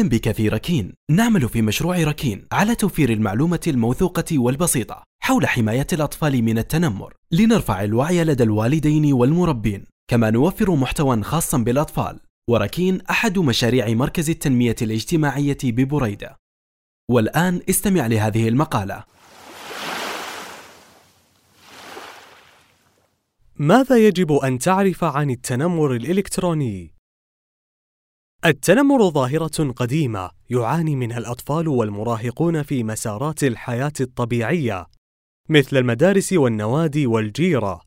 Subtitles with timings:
[0.00, 0.92] أهلا بك في ركين.
[1.10, 2.46] نعمل في مشروع ركين.
[2.52, 5.02] على توفير المعلومة الموثوقة والبسيطة.
[5.22, 7.14] حول حماية الأطفال من التنمر.
[7.32, 9.84] لنرفع الوعي لدى الوالدين والمربين.
[10.10, 12.20] كما نوفر محتوى خاصا بالأطفال.
[12.50, 16.36] وركين أحد مشاريع مركز التنمية الاجتماعية ببريدة.
[17.10, 19.04] والآن استمع لهذه المقالة.
[23.56, 26.99] ماذا يجب أن تعرف عن التنمر الإلكتروني؟
[28.44, 34.86] التنمر ظاهرة قديمة يعاني منها الأطفال والمراهقون في مسارات الحياة الطبيعية،
[35.48, 37.80] مثل المدارس والنوادي والجيرة.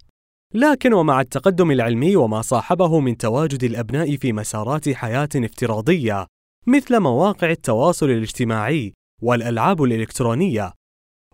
[0.53, 6.27] لكن ومع التقدم العلمي وما صاحبه من تواجد الأبناء في مسارات حياة افتراضية،
[6.67, 10.73] مثل مواقع التواصل الاجتماعي والألعاب الإلكترونية،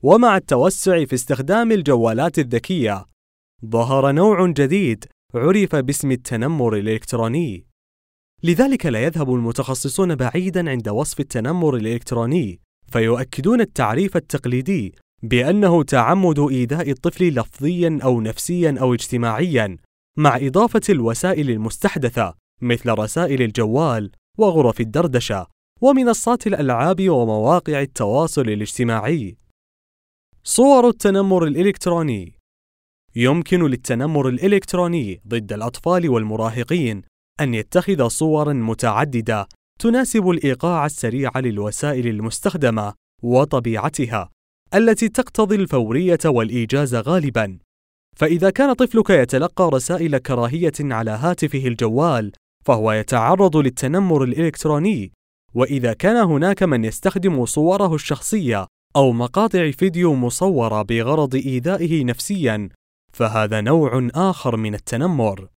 [0.04, 3.06] ومع التوسع في استخدام الجوالات الذكية،
[3.66, 5.06] ظهر نوع جديد
[5.36, 7.69] عرف باسم التنمر الإلكتروني.
[8.44, 12.60] لذلك لا يذهب المتخصصون بعيدا عند وصف التنمر الإلكتروني،
[12.92, 19.78] فيؤكدون التعريف التقليدي بأنه تعمد إيذاء الطفل لفظيا أو نفسيا أو اجتماعيا،
[20.18, 25.48] مع إضافة الوسائل المستحدثة مثل رسائل الجوال وغرف الدردشة
[25.82, 29.38] ومنصات الألعاب ومواقع التواصل الاجتماعي.
[30.44, 32.34] صور التنمر الإلكتروني
[33.16, 37.02] يمكن للتنمر الإلكتروني ضد الأطفال والمراهقين
[37.42, 39.48] أن يتخذ صورا متعددة
[39.80, 44.30] تناسب الإيقاع السريع للوسائل المستخدمة وطبيعتها
[44.74, 47.60] التي تقتضي الفورية والإيجاز غالبا.
[48.18, 52.32] فإذا كان طفلك يتلقى رسائل كراهية على هاتفه الجوال،
[52.66, 55.12] فهو يتعرض للتنمر الإلكتروني،
[55.54, 62.70] وإذا كان هناك من يستخدم صوره الشخصية أو مقاطع فيديو مصورة بغرض إيذائه نفسيا،
[63.14, 65.48] فهذا نوع آخر من التنمر.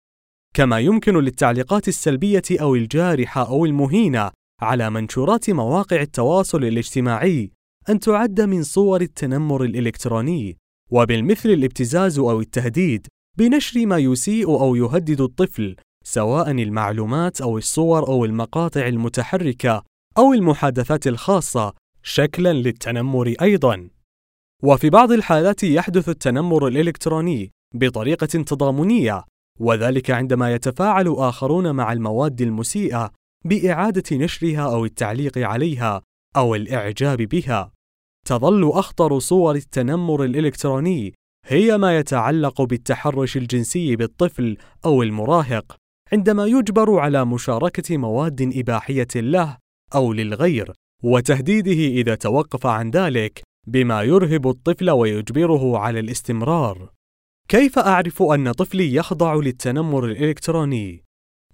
[0.55, 7.51] كما يمكن للتعليقات السلبية أو الجارحة أو المهينة على منشورات مواقع التواصل الاجتماعي
[7.89, 10.57] أن تعد من صور التنمر الإلكتروني،
[10.91, 13.07] وبالمثل الابتزاز أو التهديد
[13.39, 19.83] بنشر ما يسيء أو يهدد الطفل، سواء المعلومات أو الصور أو المقاطع المتحركة
[20.19, 21.73] أو المحادثات الخاصة،
[22.03, 23.89] شكلا للتنمر أيضا.
[24.63, 29.25] وفي بعض الحالات يحدث التنمر الإلكتروني بطريقة تضامنية،
[29.61, 33.13] وذلك عندما يتفاعل آخرون مع المواد المسيئة
[33.45, 36.03] بإعادة نشرها أو التعليق عليها
[36.37, 37.73] أو الإعجاب بها.
[38.27, 41.15] تظل أخطر صور التنمر الإلكتروني
[41.47, 45.77] هي ما يتعلق بالتحرش الجنسي بالطفل أو المراهق
[46.13, 49.57] عندما يجبر على مشاركة مواد إباحية له
[49.95, 50.73] أو للغير،
[51.05, 56.89] وتهديده إذا توقف عن ذلك بما يرهب الطفل ويجبره على الاستمرار.
[57.49, 61.05] كيف أعرف أن طفلي يخضع للتنمر الإلكتروني؟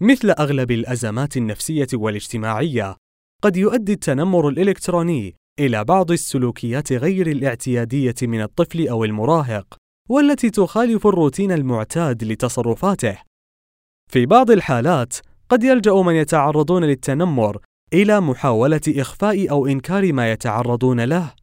[0.00, 2.96] مثل أغلب الأزمات النفسية والاجتماعية،
[3.42, 9.76] قد يؤدي التنمر الإلكتروني إلى بعض السلوكيات غير الاعتيادية من الطفل أو المراهق،
[10.10, 13.18] والتي تخالف الروتين المعتاد لتصرفاته.
[14.10, 15.14] في بعض الحالات،
[15.48, 17.58] قد يلجأ من يتعرضون للتنمر
[17.92, 21.34] إلى محاولة إخفاء أو إنكار ما يتعرضون له،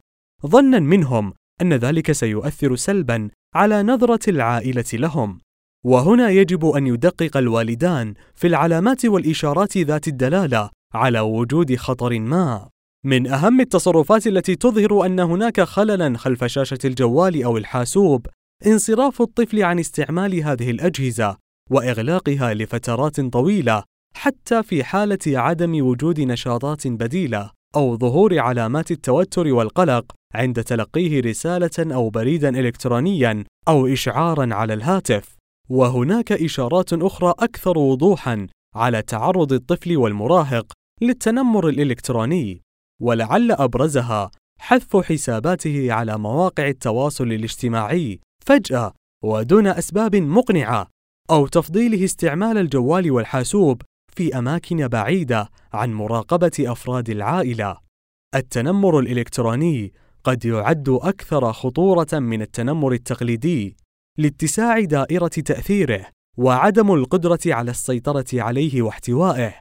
[0.46, 5.40] ظنا منهم أن ذلك سيؤثر سلبا على نظرة العائلة لهم.
[5.86, 12.70] وهنا يجب أن يدقق الوالدان في العلامات والإشارات ذات الدلالة على وجود خطر ما.
[13.06, 18.28] من أهم التصرفات التي تظهر أن هناك خللا خلف شاشة الجوال أو الحاسوب
[18.68, 21.38] انصراف الطفل عن استعمال هذه الأجهزة
[21.72, 23.84] وإغلاقها لفترات طويلة
[24.16, 30.06] حتى في حالة عدم وجود نشاطات بديلة أو ظهور علامات التوتر والقلق
[30.36, 35.36] عند تلقيه رسالة أو بريدا إلكترونيا أو إشعارا على الهاتف.
[35.70, 42.62] وهناك إشارات أخرى أكثر وضوحا على تعرض الطفل والمراهق للتنمر الإلكتروني،
[43.02, 48.94] ولعل أبرزها حذف حساباته على مواقع التواصل الاجتماعي فجأة
[49.24, 50.88] ودون أسباب مقنعة،
[51.32, 53.82] أو تفضيله استعمال الجوال والحاسوب
[54.16, 57.78] في أماكن بعيدة عن مراقبة أفراد العائلة.
[58.36, 59.94] التنمر الإلكتروني
[60.24, 63.78] قد يعد أكثر خطورة من التنمر التقليدي
[64.18, 66.06] لاتساع دائرة تأثيره
[66.38, 69.54] وعدم القدرة على السيطرة عليه واحتوائه،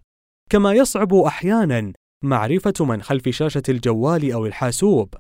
[0.51, 1.93] كما يصعب أحيانا
[2.25, 5.15] معرفة من خلف شاشة الجوال أو الحاسوب،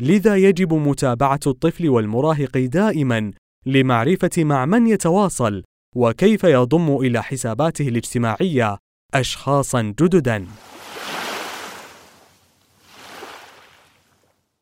[0.00, 3.32] لذا يجب متابعة الطفل والمراهق دائما
[3.66, 5.62] لمعرفة مع من يتواصل
[5.96, 8.78] وكيف يضم إلى حساباته الاجتماعية
[9.20, 10.46] أشخاصا جددا.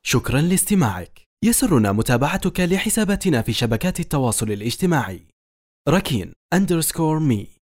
[0.06, 1.22] شكرا لاستماعك.
[1.44, 5.26] يسرنا متابعتك لحساباتنا في شبكات التواصل الاجتماعي.
[5.88, 7.58] ركين underscore me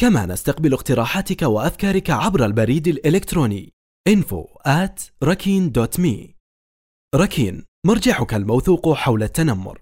[0.00, 3.72] كما نستقبل اقتراحاتك وأفكارك عبر البريد الإلكتروني.
[4.08, 5.00] info at
[7.14, 9.80] ركين مرجعك الموثوق حول التنمر.